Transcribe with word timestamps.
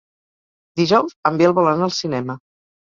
Dijous 0.81 1.15
en 1.31 1.39
Biel 1.43 1.57
vol 1.61 1.73
anar 1.75 1.89
al 1.91 1.97
cinema. 2.03 2.43